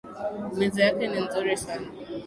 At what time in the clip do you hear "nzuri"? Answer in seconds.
1.25-1.57